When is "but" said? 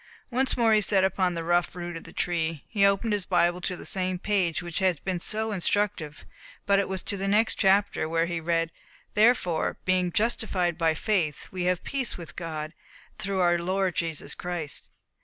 6.65-6.79